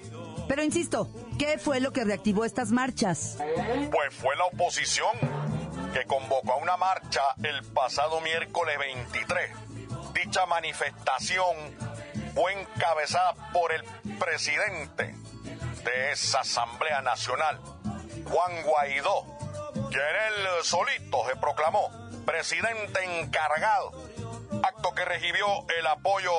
Pero 0.48 0.62
insisto, 0.62 1.08
¿qué 1.38 1.58
fue 1.58 1.80
lo 1.80 1.92
que 1.92 2.04
reactivó 2.04 2.44
estas 2.44 2.70
marchas? 2.70 3.38
Pues 3.90 4.14
fue 4.14 4.36
la 4.36 4.44
oposición 4.44 5.16
que 5.92 6.04
convocó 6.04 6.52
a 6.52 6.56
una 6.56 6.76
marcha 6.76 7.22
el 7.42 7.62
pasado 7.72 8.20
miércoles 8.20 8.78
23. 8.78 9.50
Dicha 10.14 10.46
manifestación 10.46 11.56
fue 12.34 12.52
encabezada 12.52 13.34
por 13.52 13.72
el 13.72 13.82
presidente 14.18 15.14
de 15.84 16.12
esa 16.12 16.40
Asamblea 16.40 17.00
Nacional, 17.02 17.60
Juan 18.24 18.62
Guaidó, 18.62 19.24
quien 19.90 20.02
él 20.02 20.64
solito 20.64 21.26
se 21.28 21.36
proclamó 21.36 21.90
presidente 22.26 23.20
encargado, 23.20 23.92
acto 24.62 24.92
que 24.94 25.04
recibió 25.04 25.46
el 25.78 25.86
apoyo 25.86 26.32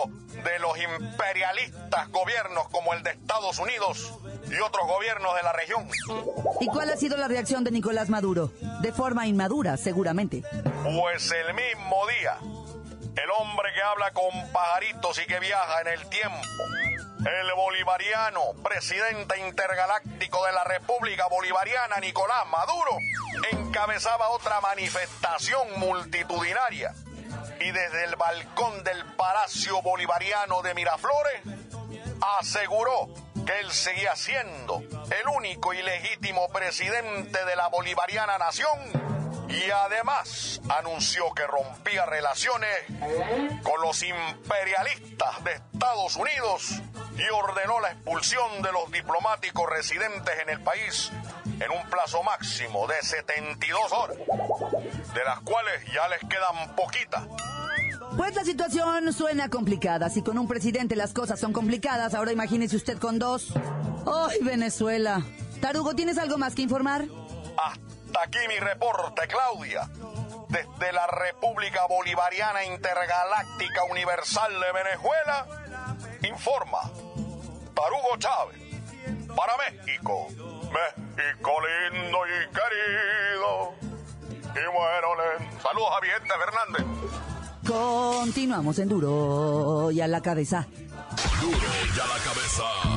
de 0.43 0.59
los 0.59 0.77
imperialistas 0.77 2.09
gobiernos 2.09 2.67
como 2.69 2.93
el 2.93 3.03
de 3.03 3.11
Estados 3.11 3.59
Unidos 3.59 4.13
y 4.49 4.59
otros 4.59 4.87
gobiernos 4.87 5.35
de 5.35 5.43
la 5.43 5.53
región. 5.53 5.87
¿Y 6.59 6.67
cuál 6.67 6.89
ha 6.89 6.97
sido 6.97 7.17
la 7.17 7.27
reacción 7.27 7.63
de 7.63 7.71
Nicolás 7.71 8.09
Maduro? 8.09 8.51
De 8.81 8.91
forma 8.91 9.27
inmadura, 9.27 9.77
seguramente. 9.77 10.43
Pues 10.83 11.31
el 11.31 11.53
mismo 11.53 12.07
día 12.07 12.37
el 13.17 13.31
hombre 13.31 13.73
que 13.73 13.81
habla 13.81 14.11
con 14.11 14.51
pajaritos 14.51 15.19
y 15.19 15.25
que 15.25 15.39
viaja 15.39 15.81
en 15.81 15.87
el 15.87 16.07
tiempo. 16.09 16.37
El 17.19 17.51
bolivariano, 17.55 18.41
presidente 18.63 19.39
intergaláctico 19.39 20.45
de 20.45 20.51
la 20.53 20.63
República 20.63 21.27
Bolivariana, 21.27 21.97
Nicolás 21.99 22.45
Maduro, 22.51 22.99
encabezaba 23.51 24.29
otra 24.29 24.61
manifestación 24.61 25.79
multitudinaria. 25.79 26.93
Y 27.59 27.71
desde 27.71 28.05
el 28.05 28.15
balcón 28.15 28.83
del 28.83 29.03
Palacio 29.15 29.81
Bolivariano 29.81 30.61
de 30.61 30.73
Miraflores, 30.73 31.41
aseguró 32.39 33.09
que 33.45 33.59
él 33.59 33.71
seguía 33.71 34.15
siendo 34.15 34.79
el 34.79 35.27
único 35.35 35.73
y 35.73 35.81
legítimo 35.81 36.49
presidente 36.49 37.45
de 37.45 37.55
la 37.55 37.67
bolivariana 37.67 38.37
nación 38.37 39.07
y 39.49 39.71
además 39.71 40.61
anunció 40.69 41.33
que 41.33 41.47
rompía 41.47 42.05
relaciones 42.05 42.69
con 43.63 43.81
los 43.81 44.03
imperialistas 44.03 45.43
de 45.43 45.53
Estados 45.53 46.15
Unidos 46.17 46.81
y 47.17 47.29
ordenó 47.29 47.79
la 47.79 47.91
expulsión 47.91 48.61
de 48.61 48.71
los 48.71 48.91
diplomáticos 48.91 49.69
residentes 49.69 50.37
en 50.39 50.49
el 50.49 50.61
país 50.61 51.11
en 51.45 51.71
un 51.71 51.89
plazo 51.89 52.21
máximo 52.23 52.85
de 52.87 53.01
72 53.01 53.91
horas, 53.91 54.17
de 55.17 55.23
las 55.23 55.39
cuales 55.39 55.83
ya 55.91 56.07
les 56.09 56.19
quedan 56.19 56.75
poquitas. 56.75 57.23
Pues 58.15 58.35
la 58.35 58.43
situación 58.43 59.11
suena 59.11 59.49
complicada. 59.49 60.09
Si 60.11 60.21
con 60.21 60.37
un 60.37 60.47
presidente 60.47 60.95
las 60.95 61.11
cosas 61.13 61.39
son 61.39 61.53
complicadas, 61.53 62.13
ahora 62.13 62.31
imagínese 62.31 62.75
usted 62.75 62.99
con 62.99 63.17
dos. 63.17 63.51
¡Ay, 64.05 64.37
Venezuela! 64.43 65.23
Tarugo, 65.59 65.95
¿tienes 65.95 66.19
algo 66.19 66.37
más 66.37 66.53
que 66.53 66.61
informar? 66.61 67.05
Hasta 67.57 68.21
aquí 68.23 68.37
mi 68.47 68.59
reporte, 68.59 69.27
Claudia. 69.27 69.89
Desde 70.49 70.93
la 70.93 71.07
República 71.07 71.87
Bolivariana 71.87 72.63
Intergaláctica 72.65 73.83
Universal 73.89 74.51
de 74.53 74.71
Venezuela, 74.71 75.47
informa 76.29 76.91
Tarugo 77.73 78.17
Chávez 78.19 78.61
para 79.35 79.53
México. 79.57 80.27
México 80.29 81.51
lindo 81.91 82.19
y 82.27 82.47
querido. 82.53 83.86
Y 84.57 84.65
bueno, 84.73 85.07
saludos 85.61 85.89
a 85.95 86.01
Vicente 86.01 86.33
Fernández. 86.45 86.85
Continuamos 87.67 88.79
en 88.79 88.89
Duro 88.89 89.91
y 89.91 90.01
a 90.01 90.07
la 90.07 90.21
cabeza. 90.21 90.65
Duro 91.41 91.57
y 91.95 91.99
a 91.99 92.07
la 92.07 92.17
cabeza. 92.23 92.96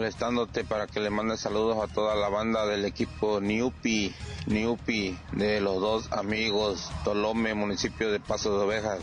Molestándote 0.00 0.64
para 0.64 0.86
que 0.86 0.98
le 0.98 1.10
mandes 1.10 1.40
saludos 1.40 1.76
a 1.76 1.92
toda 1.92 2.14
la 2.14 2.30
banda 2.30 2.64
del 2.64 2.86
equipo 2.86 3.38
Niupi, 3.38 4.14
Niupi, 4.46 5.14
de 5.32 5.60
los 5.60 5.78
dos 5.78 6.10
amigos 6.10 6.90
Tolome, 7.04 7.52
municipio 7.52 8.10
de 8.10 8.18
Paso 8.18 8.58
de 8.58 8.64
Ovejas, 8.64 8.98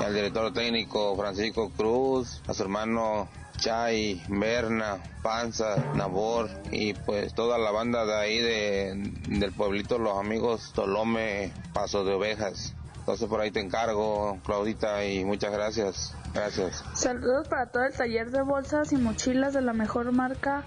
y 0.00 0.04
al 0.04 0.14
director 0.14 0.52
técnico 0.52 1.16
Francisco 1.16 1.70
Cruz, 1.76 2.42
a 2.46 2.54
su 2.54 2.62
hermano 2.62 3.28
Chay, 3.58 4.22
Berna, 4.28 5.02
Panza, 5.20 5.92
Nabor 5.96 6.48
y 6.70 6.92
pues 6.94 7.34
toda 7.34 7.58
la 7.58 7.72
banda 7.72 8.06
de 8.06 8.14
ahí 8.14 8.38
de, 8.38 9.12
del 9.28 9.52
pueblito 9.52 9.98
Los 9.98 10.16
Amigos 10.16 10.70
Tolome, 10.76 11.52
Paso 11.72 12.04
de 12.04 12.14
Ovejas. 12.14 12.72
Entonces 13.06 13.28
por 13.28 13.40
ahí 13.40 13.52
te 13.52 13.60
encargo, 13.60 14.36
Claudita, 14.44 15.04
y 15.04 15.24
muchas 15.24 15.52
gracias. 15.52 16.12
Gracias. 16.34 16.82
Saludos 16.94 17.46
para 17.46 17.66
todo 17.66 17.84
el 17.84 17.94
taller 17.94 18.32
de 18.32 18.42
bolsas 18.42 18.90
y 18.90 18.96
mochilas 18.96 19.54
de 19.54 19.60
la 19.60 19.72
mejor 19.72 20.10
marca 20.10 20.64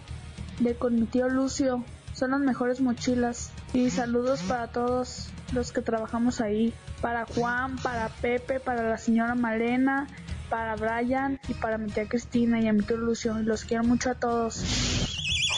de 0.60 0.74
con 0.74 0.96
mi 0.96 1.06
tío 1.06 1.28
Lucio. 1.28 1.84
Son 2.14 2.32
las 2.32 2.40
mejores 2.40 2.80
mochilas. 2.80 3.52
Y 3.74 3.90
saludos 3.90 4.42
para 4.44 4.68
todos 4.68 5.28
los 5.52 5.74
que 5.74 5.82
trabajamos 5.82 6.40
ahí. 6.40 6.74
Para 7.02 7.26
Juan, 7.26 7.76
para 7.80 8.08
Pepe, 8.08 8.62
para 8.62 8.84
la 8.84 8.98
señora 8.98 9.36
Malena, 9.36 10.08
para 10.50 10.78
Brian 10.78 11.42
y 11.50 11.56
para 11.56 11.78
mi 11.78 11.92
tía 11.92 12.08
Cristina 12.08 12.62
y 12.62 12.70
a 12.70 12.72
mi 12.72 12.84
tío 12.84 12.96
Lucio. 12.96 13.34
Los 13.34 13.66
quiero 13.66 13.84
mucho 13.84 14.12
a 14.12 14.16
todos. 14.16 14.64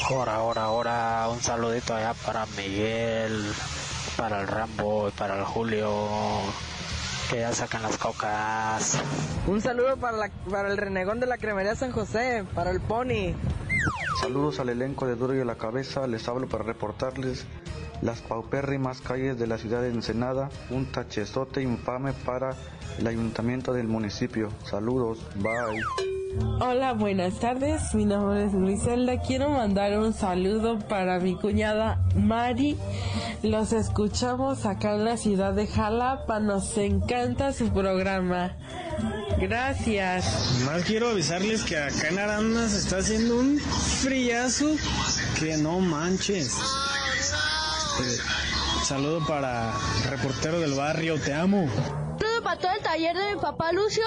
Ahora, 0.10 0.34
ahora, 0.34 0.64
ahora, 0.64 1.30
un 1.30 1.42
saludito 1.42 1.94
allá 1.94 2.16
para 2.26 2.48
Miguel, 2.58 3.54
para 4.18 4.42
el 4.42 4.48
Rambo 4.48 5.10
y 5.10 5.12
para 5.12 5.38
el 5.38 5.44
Julio 5.44 5.92
que 7.32 7.40
ya 7.40 7.54
sacan 7.54 7.82
las 7.82 7.98
cocas. 7.98 9.00
Un 9.48 9.62
saludo 9.62 9.96
para, 9.96 10.18
la, 10.18 10.30
para 10.50 10.70
el 10.70 10.78
renegón 10.78 11.22
de 11.22 11.28
la 11.28 11.38
cremería 11.38 11.76
San 11.76 11.92
José, 11.92 12.44
para 12.54 12.72
el 12.72 12.82
Pony. 12.82 13.34
Saludos 14.20 14.60
al 14.60 14.68
elenco 14.68 15.08
de 15.08 15.16
Duro 15.16 15.34
y 15.34 15.40
a 15.40 15.46
la 15.46 15.56
Cabeza, 15.56 16.06
les 16.08 16.28
hablo 16.28 16.50
para 16.50 16.66
reportarles 16.66 17.46
las 18.02 18.22
paupérrimas 18.22 19.00
calles 19.00 19.40
de 19.40 19.48
la 19.48 19.58
ciudad 19.58 19.82
de 19.82 19.90
Ensenada, 19.90 20.50
un 20.70 20.92
tachezote 20.92 21.62
infame 21.62 22.12
para 22.12 22.54
el 23.00 23.08
ayuntamiento 23.08 23.72
del 23.72 23.88
municipio. 23.88 24.50
Saludos, 24.66 25.20
bye. 25.36 26.21
Hola, 26.40 26.94
buenas 26.94 27.40
tardes. 27.40 27.94
Mi 27.94 28.06
nombre 28.06 28.46
es 28.46 28.54
Griselda. 28.54 29.22
Quiero 29.22 29.50
mandar 29.50 29.98
un 30.00 30.14
saludo 30.14 30.80
para 30.80 31.20
mi 31.20 31.36
cuñada 31.36 32.00
Mari. 32.16 32.78
Los 33.44 33.74
escuchamos 33.74 34.66
acá 34.66 34.96
en 34.96 35.06
la 35.06 35.18
ciudad 35.18 35.54
de 35.54 35.68
Jalapa. 35.68 36.40
Nos 36.40 36.78
encanta 36.78 37.52
su 37.52 37.70
programa. 37.74 38.56
Gracias. 39.40 40.62
Más 40.66 40.84
quiero 40.84 41.10
avisarles 41.10 41.64
que 41.64 41.78
acá 41.78 42.10
en 42.10 42.20
Aranda 42.20 42.70
se 42.70 42.78
está 42.78 42.98
haciendo 43.00 43.40
un 43.40 43.60
friazo 43.60 44.76
que 45.40 45.58
no 45.58 45.80
manches. 45.80 46.56
Eh, 48.00 48.18
saludo 48.86 49.26
para 49.28 49.74
reportero 50.10 50.60
del 50.60 50.74
barrio, 50.76 51.20
te 51.20 51.34
amo 51.34 51.68
para 52.52 52.60
todo 52.60 52.72
el 52.76 52.84
taller 52.84 53.16
de 53.16 53.36
mi 53.36 53.42
papá 53.42 53.72
Lucio 53.72 54.04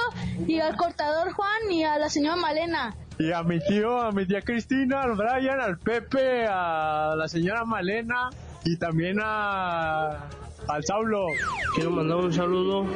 y 0.46 0.60
al 0.60 0.76
cortador 0.76 1.32
Juan 1.32 1.70
y 1.70 1.84
a 1.84 1.98
la 1.98 2.10
señora 2.10 2.36
Malena. 2.36 2.94
Y 3.18 3.32
a 3.32 3.42
mi 3.42 3.58
tío, 3.58 4.02
a 4.02 4.12
mi 4.12 4.26
tía 4.26 4.42
Cristina, 4.42 5.02
al 5.02 5.14
Brian, 5.14 5.60
al 5.60 5.78
Pepe, 5.78 6.46
a 6.46 7.14
la 7.16 7.26
señora 7.26 7.64
Malena 7.64 8.28
y 8.64 8.76
también 8.76 9.18
a 9.22 10.28
al 10.68 10.84
Saulo. 10.84 11.26
Quiero 11.74 11.90
mandar 11.90 12.18
un 12.18 12.32
saludo 12.34 12.86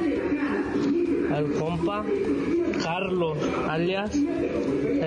al 1.35 1.53
compa 1.59 2.05
Carlos, 2.83 3.39
alias 3.69 4.11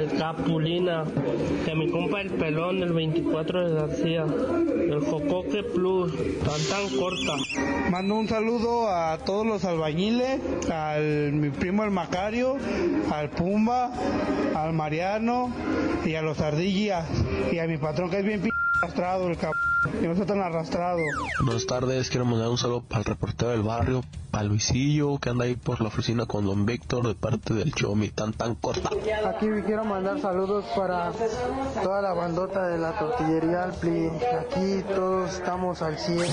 el 0.02 0.18
Capulina, 0.18 1.06
que 1.66 1.76
mi 1.76 1.90
compa 1.90 2.22
el 2.22 2.32
pelón 2.32 2.82
el 2.82 2.94
24 2.94 3.70
de 3.70 3.76
García, 3.76 4.26
el 4.26 5.00
Jocoque 5.00 5.64
Plus, 5.64 6.12
tan 6.40 6.62
tan 6.70 6.98
corta. 6.98 7.36
Mando 7.92 8.16
un 8.16 8.28
saludo 8.28 8.90
a 8.90 9.18
todos 9.20 9.46
los 9.46 9.64
albañiles, 9.64 10.40
al 10.72 11.34
mi 11.34 11.50
primo 11.50 11.84
el 11.84 11.92
Macario, 11.92 12.58
al 13.12 13.30
Pumba, 13.30 13.92
al 14.56 14.74
Mariano 14.74 15.52
y 16.06 16.16
a 16.16 16.22
los 16.22 16.40
Ardillas 16.40 17.08
y 17.52 17.60
a 17.60 17.68
mi 17.68 17.78
patrón 17.78 18.10
que 18.10 18.20
es 18.20 18.26
bien 18.26 18.51
arrastrado 18.82 19.28
el 19.30 19.38
cabrón. 19.38 19.62
Y 20.00 20.06
no 20.06 20.14
está 20.14 20.26
tan 20.28 20.42
arrastrado. 20.42 21.00
Buenas 21.44 21.66
tardes, 21.66 22.10
quiero 22.10 22.26
mandar 22.26 22.50
un 22.50 22.58
saludo 22.58 22.82
para 22.82 23.00
el 23.00 23.06
reportero 23.06 23.50
del 23.50 23.64
barrio, 23.64 24.04
para 24.30 24.44
Luisillo, 24.44 25.18
que 25.18 25.32
anda 25.32 25.46
ahí 25.46 25.56
por 25.56 25.82
la 25.82 25.88
oficina 25.88 26.28
con 26.28 26.46
don 26.46 26.68
Víctor, 26.68 27.08
de 27.08 27.16
parte 27.16 27.56
del 27.56 27.74
Chomi, 27.74 28.10
tan 28.10 28.34
tan 28.34 28.54
corta. 28.54 28.90
Aquí 28.90 29.48
quiero 29.66 29.84
mandar 29.84 30.22
saludos 30.22 30.66
para 30.76 31.12
toda 31.82 32.02
la 32.02 32.14
bandota 32.14 32.68
de 32.68 32.78
la 32.78 32.98
tortillería 33.00 33.64
Alpli. 33.64 34.08
Aquí 34.40 34.84
todos 34.94 35.34
estamos 35.34 35.82
al 35.82 35.98
cielo. 35.98 36.26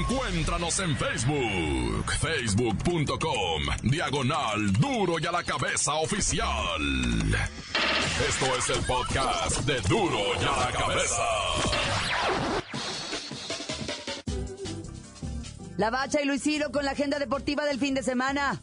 Encuéntranos 0.00 0.80
en 0.80 0.96
Facebook, 0.96 2.12
facebook.com, 2.18 3.62
diagonal 3.84 4.72
duro 4.80 5.14
y 5.20 5.26
a 5.26 5.32
la 5.32 5.44
cabeza 5.44 5.94
oficial. 5.94 6.50
Esto 8.28 8.46
es 8.58 8.70
el 8.70 8.84
podcast 8.84 9.60
de 9.60 9.80
duro 9.82 10.18
y 10.40 10.44
a 10.44 10.66
la 10.66 10.72
cabeza. 10.72 11.22
La 15.76 15.90
Bacha 15.90 16.22
y 16.22 16.24
Luis 16.24 16.42
con 16.72 16.84
la 16.84 16.92
agenda 16.92 17.18
deportiva 17.18 17.64
del 17.66 17.78
fin 17.78 17.94
de 17.94 18.02
semana. 18.02 18.60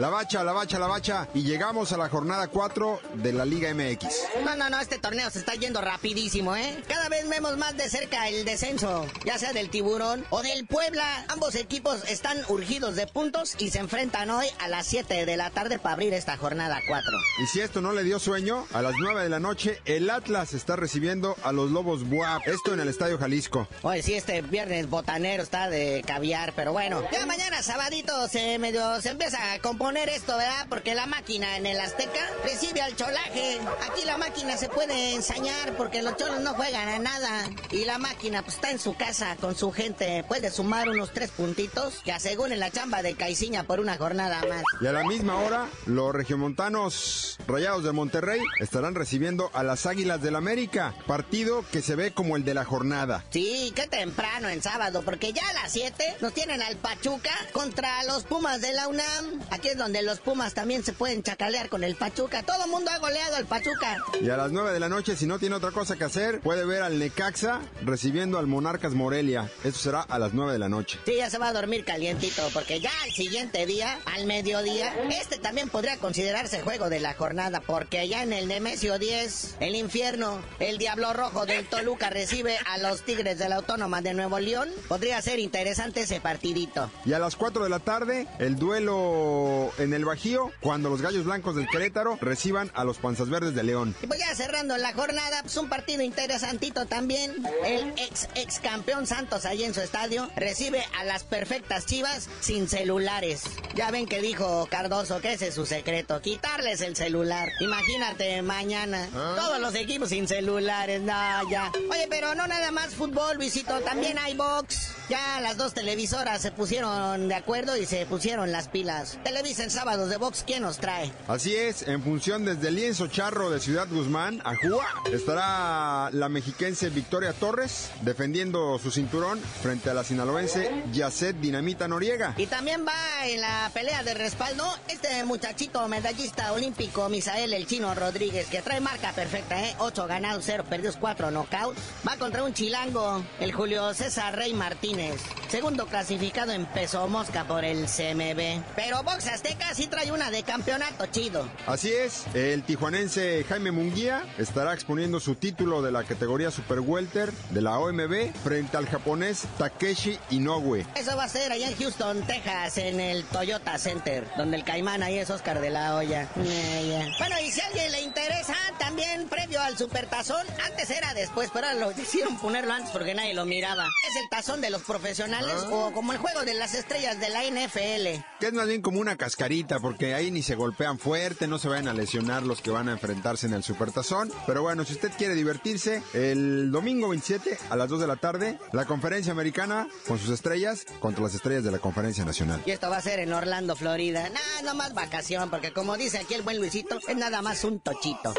La 0.00 0.08
bacha, 0.08 0.42
la 0.42 0.52
bacha, 0.52 0.78
la 0.78 0.86
bacha. 0.86 1.28
Y 1.34 1.42
llegamos 1.42 1.92
a 1.92 1.98
la 1.98 2.08
jornada 2.08 2.48
4 2.48 3.00
de 3.16 3.34
la 3.34 3.44
Liga 3.44 3.74
MX. 3.74 4.06
No, 4.46 4.56
no, 4.56 4.70
no, 4.70 4.80
este 4.80 4.98
torneo 4.98 5.28
se 5.28 5.40
está 5.40 5.52
yendo 5.56 5.82
rapidísimo, 5.82 6.56
¿eh? 6.56 6.82
Cada 6.88 7.10
vez 7.10 7.28
vemos 7.28 7.58
más 7.58 7.76
de 7.76 7.86
cerca 7.90 8.26
el 8.30 8.46
descenso, 8.46 9.06
ya 9.26 9.36
sea 9.36 9.52
del 9.52 9.68
Tiburón 9.68 10.24
o 10.30 10.40
del 10.40 10.66
Puebla. 10.66 11.04
Ambos 11.28 11.54
equipos 11.54 12.02
están 12.08 12.38
urgidos 12.48 12.96
de 12.96 13.06
puntos 13.08 13.56
y 13.58 13.68
se 13.68 13.78
enfrentan 13.78 14.30
hoy 14.30 14.46
a 14.58 14.68
las 14.68 14.86
7 14.86 15.26
de 15.26 15.36
la 15.36 15.50
tarde 15.50 15.78
para 15.78 15.96
abrir 15.96 16.14
esta 16.14 16.38
jornada 16.38 16.80
4. 16.88 17.10
Y 17.42 17.46
si 17.48 17.60
esto 17.60 17.82
no 17.82 17.92
le 17.92 18.02
dio 18.02 18.18
sueño, 18.18 18.66
a 18.72 18.80
las 18.80 18.94
9 18.98 19.22
de 19.22 19.28
la 19.28 19.38
noche 19.38 19.82
el 19.84 20.08
Atlas 20.08 20.54
está 20.54 20.76
recibiendo 20.76 21.36
a 21.42 21.52
los 21.52 21.70
Lobos 21.72 22.08
Buap. 22.08 22.40
Esto 22.48 22.72
en 22.72 22.80
el 22.80 22.88
Estadio 22.88 23.18
Jalisco. 23.18 23.68
Oye, 23.82 24.02
sí, 24.02 24.14
este 24.14 24.40
viernes 24.40 24.88
botanero 24.88 25.42
está 25.42 25.68
de 25.68 26.02
caviar, 26.06 26.54
pero 26.56 26.72
bueno. 26.72 27.02
Ya 27.12 27.26
mañana, 27.26 27.62
sabadito, 27.62 28.28
se 28.28 28.58
medio 28.58 28.98
se 29.02 29.10
empieza 29.10 29.52
a 29.52 29.58
componer 29.58 29.89
esto, 29.96 30.36
¿verdad? 30.36 30.66
Porque 30.68 30.94
la 30.94 31.06
máquina 31.06 31.56
en 31.56 31.66
el 31.66 31.80
Azteca 31.80 32.20
recibe 32.44 32.80
al 32.80 32.94
cholaje. 32.96 33.60
Aquí 33.90 34.04
la 34.04 34.18
máquina 34.18 34.56
se 34.56 34.68
puede 34.68 35.14
ensañar 35.14 35.76
porque 35.76 36.02
los 36.02 36.16
cholos 36.16 36.40
no 36.40 36.54
juegan 36.54 36.88
a 36.88 36.98
nada. 36.98 37.48
Y 37.70 37.84
la 37.84 37.98
máquina 37.98 38.42
pues 38.42 38.54
está 38.54 38.70
en 38.70 38.78
su 38.78 38.94
casa 38.94 39.36
con 39.40 39.56
su 39.56 39.72
gente. 39.72 40.24
Puede 40.28 40.50
sumar 40.50 40.88
unos 40.88 41.12
tres 41.12 41.30
puntitos 41.30 42.00
que 42.04 42.12
aseguren 42.12 42.60
la 42.60 42.70
chamba 42.70 43.02
de 43.02 43.14
Caiciña 43.14 43.64
por 43.64 43.80
una 43.80 43.96
jornada 43.96 44.42
más. 44.48 44.62
Y 44.80 44.86
a 44.86 44.92
la 44.92 45.04
misma 45.04 45.36
hora, 45.36 45.68
los 45.86 46.14
regiomontanos 46.14 47.38
Rayados 47.46 47.84
de 47.84 47.92
Monterrey 47.92 48.40
estarán 48.60 48.94
recibiendo 48.94 49.50
a 49.54 49.62
las 49.62 49.86
Águilas 49.86 50.22
del 50.22 50.36
América. 50.36 50.94
Partido 51.06 51.64
que 51.72 51.82
se 51.82 51.96
ve 51.96 52.12
como 52.12 52.36
el 52.36 52.44
de 52.44 52.54
la 52.54 52.64
jornada. 52.64 53.24
Sí, 53.30 53.72
qué 53.74 53.86
temprano 53.86 54.48
en 54.48 54.62
sábado, 54.62 55.02
porque 55.04 55.32
ya 55.32 55.48
a 55.48 55.52
las 55.54 55.72
7 55.72 56.16
nos 56.20 56.32
tienen 56.32 56.62
al 56.62 56.76
Pachuca 56.76 57.32
contra 57.52 58.04
los 58.04 58.24
Pumas 58.24 58.60
de 58.60 58.72
la 58.72 58.88
UNAM. 58.88 59.40
Aquí 59.50 59.68
es 59.68 59.76
donde 59.80 60.02
los 60.02 60.20
Pumas 60.20 60.52
también 60.52 60.84
se 60.84 60.92
pueden 60.92 61.22
chacalear 61.22 61.70
con 61.70 61.82
el 61.84 61.96
Pachuca. 61.96 62.42
Todo 62.42 62.68
mundo 62.68 62.90
ha 62.90 62.98
goleado 62.98 63.36
al 63.36 63.46
Pachuca. 63.46 63.96
Y 64.20 64.28
a 64.28 64.36
las 64.36 64.52
9 64.52 64.72
de 64.72 64.78
la 64.80 64.90
noche, 64.90 65.16
si 65.16 65.26
no 65.26 65.38
tiene 65.38 65.56
otra 65.56 65.70
cosa 65.70 65.96
que 65.96 66.04
hacer, 66.04 66.40
puede 66.40 66.66
ver 66.66 66.82
al 66.82 66.98
Necaxa 66.98 67.60
recibiendo 67.82 68.38
al 68.38 68.46
Monarcas 68.46 68.92
Morelia. 68.92 69.50
Eso 69.64 69.78
será 69.78 70.02
a 70.02 70.18
las 70.18 70.34
9 70.34 70.52
de 70.52 70.58
la 70.58 70.68
noche. 70.68 70.98
Sí, 71.06 71.16
ya 71.16 71.30
se 71.30 71.38
va 71.38 71.48
a 71.48 71.52
dormir 71.54 71.86
calientito, 71.86 72.42
porque 72.52 72.80
ya 72.80 72.90
al 73.04 73.10
siguiente 73.12 73.64
día, 73.64 73.98
al 74.04 74.26
mediodía, 74.26 74.94
este 75.18 75.38
también 75.38 75.70
podría 75.70 75.96
considerarse 75.96 76.60
juego 76.60 76.90
de 76.90 77.00
la 77.00 77.14
jornada, 77.14 77.60
porque 77.60 78.06
ya 78.06 78.22
en 78.22 78.34
el 78.34 78.48
Nemesio 78.48 78.98
10, 78.98 79.56
el 79.60 79.74
infierno, 79.76 80.40
el 80.58 80.76
Diablo 80.76 81.14
Rojo 81.14 81.46
del 81.46 81.66
Toluca 81.66 82.10
recibe 82.10 82.58
a 82.66 82.76
los 82.76 83.02
Tigres 83.02 83.38
de 83.38 83.48
la 83.48 83.56
Autónoma 83.56 84.02
de 84.02 84.12
Nuevo 84.12 84.38
León. 84.38 84.68
Podría 84.88 85.22
ser 85.22 85.38
interesante 85.38 86.02
ese 86.02 86.20
partidito. 86.20 86.90
Y 87.06 87.14
a 87.14 87.18
las 87.18 87.36
4 87.36 87.64
de 87.64 87.70
la 87.70 87.78
tarde, 87.78 88.26
el 88.38 88.56
duelo 88.56 89.69
en 89.78 89.92
el 89.92 90.04
Bajío 90.04 90.50
cuando 90.60 90.90
los 90.90 91.02
Gallos 91.02 91.24
Blancos 91.24 91.56
del 91.56 91.68
Querétaro 91.68 92.18
reciban 92.20 92.70
a 92.74 92.84
los 92.84 92.98
Panzas 92.98 93.28
Verdes 93.28 93.54
de 93.54 93.62
León. 93.62 93.94
Y 94.02 94.06
pues 94.06 94.20
ya 94.20 94.34
cerrando 94.34 94.76
la 94.76 94.92
jornada, 94.92 95.42
pues 95.42 95.56
un 95.56 95.68
partido 95.68 96.02
interesantito 96.02 96.86
también. 96.86 97.34
El 97.64 97.92
ex 97.96 98.28
ex 98.34 98.60
campeón 98.60 99.06
Santos 99.06 99.44
ahí 99.44 99.64
en 99.64 99.74
su 99.74 99.80
estadio 99.80 100.30
recibe 100.36 100.84
a 100.98 101.04
las 101.04 101.24
perfectas 101.24 101.86
Chivas 101.86 102.28
sin 102.40 102.68
celulares. 102.68 103.42
Ya 103.74 103.90
ven 103.90 104.06
que 104.06 104.20
dijo 104.20 104.66
Cardoso 104.70 105.20
que 105.20 105.34
ese 105.34 105.48
es 105.48 105.54
su 105.54 105.66
secreto, 105.66 106.20
quitarles 106.20 106.80
el 106.80 106.96
celular. 106.96 107.50
Imagínate 107.60 108.42
mañana 108.42 109.08
todos 109.12 109.60
los 109.60 109.74
equipos 109.74 110.10
sin 110.10 110.28
celulares, 110.28 111.00
no 111.00 111.50
ya. 111.50 111.70
Oye, 111.90 112.06
pero 112.08 112.34
no 112.34 112.46
nada 112.46 112.70
más 112.70 112.94
fútbol, 112.94 113.36
Luisito, 113.36 113.80
también 113.80 114.18
hay 114.18 114.36
box. 114.36 114.92
Ya 115.08 115.40
las 115.40 115.56
dos 115.56 115.74
televisoras 115.74 116.40
se 116.40 116.52
pusieron 116.52 117.28
de 117.28 117.34
acuerdo 117.34 117.76
y 117.76 117.84
se 117.84 118.06
pusieron 118.06 118.52
las 118.52 118.68
pilas. 118.68 119.18
Televisa 119.24 119.59
en 119.60 119.70
sábados 119.70 120.08
de 120.08 120.16
box, 120.16 120.44
¿quién 120.46 120.62
nos 120.62 120.78
trae? 120.78 121.12
Así 121.28 121.54
es, 121.54 121.82
en 121.82 122.02
función 122.02 122.44
desde 122.44 122.68
el 122.68 122.76
lienzo 122.76 123.06
charro 123.06 123.50
de 123.50 123.60
Ciudad 123.60 123.86
Guzmán 123.90 124.40
a 124.44 124.56
Cuba, 124.56 124.86
estará 125.12 126.10
la 126.12 126.28
mexiquense 126.28 126.90
Victoria 126.90 127.32
Torres 127.32 127.90
defendiendo 128.02 128.78
su 128.78 128.90
cinturón 128.90 129.40
frente 129.62 129.90
a 129.90 129.94
la 129.94 130.04
sinaloense 130.04 130.70
Yacet 130.92 131.36
Dinamita 131.36 131.88
Noriega. 131.88 132.34
Y 132.36 132.46
también 132.46 132.86
va 132.86 133.26
en 133.26 133.40
la 133.40 133.70
pelea 133.72 134.02
de 134.02 134.14
respaldo 134.14 134.64
este 134.88 135.24
muchachito 135.24 135.86
medallista 135.88 136.52
olímpico 136.52 137.08
Misael 137.08 137.52
el 137.52 137.66
Chino 137.66 137.94
Rodríguez, 137.94 138.46
que 138.48 138.62
trae 138.62 138.80
marca 138.80 139.12
perfecta, 139.12 139.62
¿eh? 139.62 139.74
8 139.78 140.06
ganados, 140.06 140.44
0 140.46 140.64
perdidos, 140.68 140.96
4 140.96 141.30
knockouts. 141.30 141.80
Va 142.06 142.16
contra 142.16 142.44
un 142.44 142.54
chilango, 142.54 143.22
el 143.40 143.52
Julio 143.52 143.92
César 143.94 144.36
Rey 144.36 144.54
Martínez. 144.54 145.20
Segundo 145.48 145.86
clasificado 145.86 146.52
en 146.52 146.66
peso 146.66 147.06
mosca 147.08 147.44
por 147.44 147.64
el 147.64 147.86
CMB. 147.86 148.62
Pero 148.76 149.02
Box 149.02 149.26
Azteca 149.42 149.74
sí 149.74 149.86
trae 149.86 150.12
una 150.12 150.30
de 150.30 150.42
campeonato 150.42 151.06
chido. 151.06 151.48
Así 151.66 151.90
es, 151.90 152.24
el 152.34 152.62
tijuanense 152.62 153.42
Jaime 153.48 153.70
Munguía 153.70 154.22
estará 154.36 154.74
exponiendo 154.74 155.18
su 155.18 155.34
título 155.34 155.80
de 155.80 155.90
la 155.90 156.04
categoría 156.04 156.50
Super 156.50 156.80
Welter 156.80 157.32
de 157.48 157.62
la 157.62 157.78
OMB 157.78 158.34
frente 158.44 158.76
al 158.76 158.86
japonés 158.86 159.44
Takeshi 159.56 160.18
Inoue. 160.28 160.84
Eso 160.94 161.16
va 161.16 161.24
a 161.24 161.28
ser 161.30 161.50
allá 161.52 161.68
en 161.70 161.76
Houston, 161.78 162.20
Texas, 162.26 162.76
en 162.76 163.00
el 163.00 163.24
Toyota 163.24 163.78
Center, 163.78 164.26
donde 164.36 164.58
el 164.58 164.64
caimán 164.64 165.02
ahí 165.02 165.16
es 165.18 165.30
Oscar 165.30 165.58
de 165.62 165.70
la 165.70 165.94
Hoya. 165.96 166.28
Bueno, 166.34 167.36
y 167.42 167.50
si 167.50 167.62
a 167.62 167.66
alguien 167.68 167.92
le 167.92 168.02
interesa, 168.02 168.54
también 168.78 169.26
previo 169.30 169.58
al 169.62 169.78
Supertazón, 169.78 170.46
antes 170.66 170.90
era 170.90 171.14
después, 171.14 171.48
pero 171.50 171.72
lo 171.78 171.92
hicieron 171.92 172.36
ponerlo 172.38 172.74
antes 172.74 172.90
porque 172.90 173.14
nadie 173.14 173.32
lo 173.32 173.46
miraba. 173.46 173.86
Es 174.10 174.16
el 174.22 174.28
tazón 174.28 174.60
de 174.60 174.68
los 174.68 174.82
profesionales 174.82 175.54
Ah. 175.64 175.68
o 175.70 175.92
como 175.94 176.12
el 176.12 176.18
juego 176.18 176.42
de 176.42 176.52
las 176.52 176.74
estrellas 176.74 177.18
de 177.18 177.30
la 177.30 177.42
NFL. 177.44 178.22
Que 178.38 178.46
es 178.48 178.52
más 178.52 178.66
bien 178.68 178.82
como 178.82 179.00
una 179.00 179.16
cascarita, 179.30 179.78
porque 179.78 180.12
ahí 180.12 180.32
ni 180.32 180.42
se 180.42 180.56
golpean 180.56 180.98
fuerte, 180.98 181.46
no 181.46 181.60
se 181.60 181.68
vayan 181.68 181.86
a 181.86 181.94
lesionar 181.94 182.42
los 182.42 182.60
que 182.60 182.72
van 182.72 182.88
a 182.88 182.92
enfrentarse 182.92 183.46
en 183.46 183.52
el 183.52 183.62
Supertazón. 183.62 184.28
Pero 184.44 184.62
bueno, 184.62 184.84
si 184.84 184.94
usted 184.94 185.12
quiere 185.16 185.36
divertirse, 185.36 186.02
el 186.14 186.72
domingo 186.72 187.08
27 187.10 187.56
a 187.70 187.76
las 187.76 187.88
2 187.88 188.00
de 188.00 188.06
la 188.08 188.16
tarde, 188.16 188.58
la 188.72 188.86
conferencia 188.86 189.30
americana 189.30 189.86
con 190.08 190.18
sus 190.18 190.30
estrellas 190.30 190.84
contra 190.98 191.22
las 191.22 191.34
estrellas 191.36 191.62
de 191.62 191.70
la 191.70 191.78
conferencia 191.78 192.24
nacional. 192.24 192.60
Y 192.66 192.72
esto 192.72 192.90
va 192.90 192.96
a 192.96 193.02
ser 193.02 193.20
en 193.20 193.32
Orlando, 193.32 193.76
Florida. 193.76 194.28
No 194.64 194.74
más 194.74 194.94
vacación, 194.94 195.48
porque 195.48 195.72
como 195.72 195.96
dice 195.96 196.18
aquí 196.18 196.34
el 196.34 196.42
buen 196.42 196.56
Luisito, 196.56 196.98
es 197.06 197.16
nada 197.16 197.40
más 197.40 197.62
un 197.62 197.78
tochito. 197.78 198.34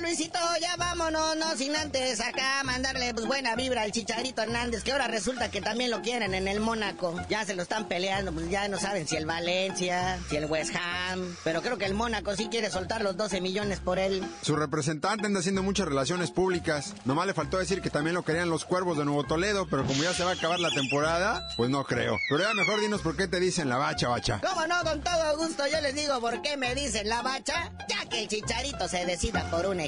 Luisito, 0.00 0.38
ya 0.60 0.76
vámonos, 0.76 1.36
no 1.36 1.56
sin 1.56 1.74
antes 1.74 2.20
acá 2.20 2.62
mandarle 2.62 3.12
pues, 3.14 3.26
buena 3.26 3.56
vibra 3.56 3.82
al 3.82 3.90
Chicharito 3.90 4.42
Hernández, 4.42 4.84
que 4.84 4.92
ahora 4.92 5.08
resulta 5.08 5.50
que 5.50 5.60
también 5.60 5.90
lo 5.90 6.02
quieren 6.02 6.34
en 6.34 6.46
el 6.46 6.60
Mónaco. 6.60 7.16
Ya 7.28 7.44
se 7.44 7.54
lo 7.54 7.62
están 7.62 7.88
peleando, 7.88 8.32
pues 8.32 8.48
ya 8.48 8.68
no 8.68 8.78
saben 8.78 9.08
si 9.08 9.16
el 9.16 9.26
Valencia, 9.26 10.18
si 10.30 10.36
el 10.36 10.44
West 10.44 10.72
Ham, 10.76 11.36
pero 11.42 11.62
creo 11.62 11.78
que 11.78 11.84
el 11.84 11.94
Mónaco 11.94 12.36
sí 12.36 12.48
quiere 12.48 12.70
soltar 12.70 13.02
los 13.02 13.16
12 13.16 13.40
millones 13.40 13.80
por 13.80 13.98
él. 13.98 14.24
Su 14.42 14.54
representante 14.54 15.26
anda 15.26 15.40
haciendo 15.40 15.62
muchas 15.64 15.88
relaciones 15.88 16.30
públicas. 16.30 16.94
Nomás 17.04 17.26
le 17.26 17.34
faltó 17.34 17.58
decir 17.58 17.80
que 17.80 17.90
también 17.90 18.14
lo 18.14 18.22
querían 18.24 18.50
los 18.50 18.64
cuervos 18.64 18.98
de 18.98 19.04
Nuevo 19.04 19.24
Toledo, 19.24 19.66
pero 19.68 19.84
como 19.84 20.02
ya 20.02 20.14
se 20.14 20.22
va 20.22 20.30
a 20.30 20.34
acabar 20.34 20.60
la 20.60 20.70
temporada, 20.70 21.48
pues 21.56 21.70
no 21.70 21.82
creo. 21.84 22.16
Pero 22.28 22.44
ya 22.44 22.54
mejor 22.54 22.80
dinos 22.80 23.00
por 23.00 23.16
qué 23.16 23.26
te 23.26 23.40
dicen 23.40 23.68
la 23.68 23.78
bacha, 23.78 24.08
bacha. 24.08 24.40
¿Cómo 24.46 24.66
no? 24.66 24.80
Con 24.84 25.02
todo 25.02 25.36
gusto 25.38 25.64
yo 25.66 25.80
les 25.80 25.94
digo 25.94 26.20
por 26.20 26.40
qué 26.40 26.56
me 26.56 26.74
dicen 26.74 27.08
la 27.08 27.22
bacha, 27.22 27.72
ya 27.88 28.08
que 28.08 28.22
el 28.22 28.28
Chicharito 28.28 28.86
se 28.86 29.04
decida 29.04 29.50
por 29.50 29.66
un 29.66 29.87